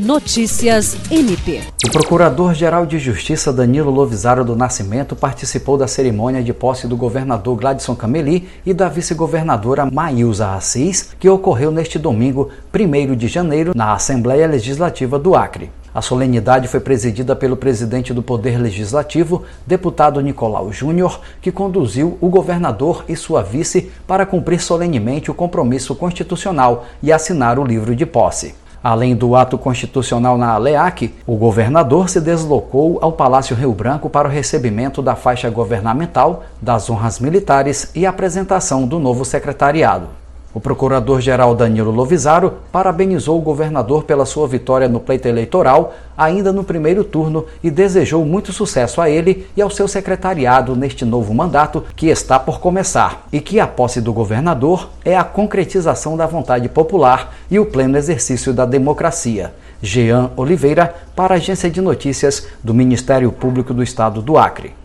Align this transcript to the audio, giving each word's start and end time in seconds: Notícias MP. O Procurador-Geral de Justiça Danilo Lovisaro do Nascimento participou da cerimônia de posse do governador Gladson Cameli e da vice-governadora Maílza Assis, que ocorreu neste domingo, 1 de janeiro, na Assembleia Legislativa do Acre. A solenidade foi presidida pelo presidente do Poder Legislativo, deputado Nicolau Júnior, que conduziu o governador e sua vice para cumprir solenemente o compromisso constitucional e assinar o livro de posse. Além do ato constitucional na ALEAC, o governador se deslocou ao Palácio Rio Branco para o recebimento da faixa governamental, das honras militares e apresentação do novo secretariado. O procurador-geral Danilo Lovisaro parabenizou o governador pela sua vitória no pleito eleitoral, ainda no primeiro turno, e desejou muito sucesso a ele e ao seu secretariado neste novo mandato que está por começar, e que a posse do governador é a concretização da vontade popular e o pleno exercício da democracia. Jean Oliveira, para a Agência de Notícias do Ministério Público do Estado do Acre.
Notícias 0.00 0.96
MP. 1.10 1.60
O 1.84 1.90
Procurador-Geral 1.90 2.86
de 2.86 2.98
Justiça 2.98 3.52
Danilo 3.52 3.90
Lovisaro 3.90 4.42
do 4.42 4.56
Nascimento 4.56 5.14
participou 5.14 5.76
da 5.76 5.86
cerimônia 5.86 6.42
de 6.42 6.54
posse 6.54 6.88
do 6.88 6.96
governador 6.96 7.54
Gladson 7.58 7.94
Cameli 7.94 8.48
e 8.64 8.72
da 8.72 8.88
vice-governadora 8.88 9.90
Maílza 9.90 10.54
Assis, 10.54 11.14
que 11.20 11.28
ocorreu 11.28 11.70
neste 11.70 11.98
domingo, 11.98 12.48
1 12.74 13.14
de 13.14 13.28
janeiro, 13.28 13.72
na 13.76 13.92
Assembleia 13.92 14.46
Legislativa 14.46 15.18
do 15.18 15.34
Acre. 15.34 15.70
A 15.92 16.00
solenidade 16.00 16.66
foi 16.66 16.80
presidida 16.80 17.36
pelo 17.36 17.54
presidente 17.54 18.14
do 18.14 18.22
Poder 18.22 18.56
Legislativo, 18.56 19.42
deputado 19.66 20.18
Nicolau 20.22 20.72
Júnior, 20.72 21.20
que 21.42 21.52
conduziu 21.52 22.16
o 22.22 22.30
governador 22.30 23.04
e 23.06 23.14
sua 23.14 23.42
vice 23.42 23.92
para 24.06 24.24
cumprir 24.24 24.62
solenemente 24.62 25.30
o 25.30 25.34
compromisso 25.34 25.94
constitucional 25.94 26.86
e 27.02 27.12
assinar 27.12 27.58
o 27.58 27.64
livro 27.64 27.94
de 27.94 28.06
posse. 28.06 28.54
Além 28.82 29.14
do 29.14 29.36
ato 29.36 29.58
constitucional 29.58 30.38
na 30.38 30.52
ALEAC, 30.52 31.14
o 31.26 31.36
governador 31.36 32.08
se 32.08 32.20
deslocou 32.20 32.98
ao 33.02 33.12
Palácio 33.12 33.54
Rio 33.54 33.72
Branco 33.72 34.08
para 34.08 34.26
o 34.26 34.30
recebimento 34.30 35.02
da 35.02 35.14
faixa 35.14 35.50
governamental, 35.50 36.44
das 36.62 36.88
honras 36.88 37.20
militares 37.20 37.90
e 37.94 38.06
apresentação 38.06 38.86
do 38.86 38.98
novo 38.98 39.24
secretariado. 39.24 40.19
O 40.52 40.58
procurador-geral 40.58 41.54
Danilo 41.54 41.92
Lovisaro 41.92 42.54
parabenizou 42.72 43.38
o 43.38 43.42
governador 43.42 44.02
pela 44.02 44.26
sua 44.26 44.48
vitória 44.48 44.88
no 44.88 44.98
pleito 44.98 45.28
eleitoral, 45.28 45.94
ainda 46.18 46.52
no 46.52 46.64
primeiro 46.64 47.04
turno, 47.04 47.46
e 47.62 47.70
desejou 47.70 48.24
muito 48.24 48.52
sucesso 48.52 49.00
a 49.00 49.08
ele 49.08 49.46
e 49.56 49.62
ao 49.62 49.70
seu 49.70 49.86
secretariado 49.86 50.74
neste 50.74 51.04
novo 51.04 51.32
mandato 51.32 51.84
que 51.94 52.08
está 52.08 52.36
por 52.36 52.58
começar, 52.58 53.28
e 53.32 53.40
que 53.40 53.60
a 53.60 53.66
posse 53.66 54.00
do 54.00 54.12
governador 54.12 54.90
é 55.04 55.16
a 55.16 55.22
concretização 55.22 56.16
da 56.16 56.26
vontade 56.26 56.68
popular 56.68 57.32
e 57.48 57.60
o 57.60 57.66
pleno 57.66 57.96
exercício 57.96 58.52
da 58.52 58.66
democracia. 58.66 59.54
Jean 59.80 60.32
Oliveira, 60.36 60.94
para 61.14 61.34
a 61.34 61.36
Agência 61.36 61.70
de 61.70 61.80
Notícias 61.80 62.48
do 62.62 62.74
Ministério 62.74 63.30
Público 63.30 63.72
do 63.72 63.84
Estado 63.84 64.20
do 64.20 64.36
Acre. 64.36 64.79